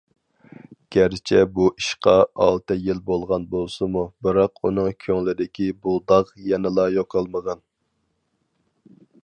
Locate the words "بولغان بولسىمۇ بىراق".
3.11-4.63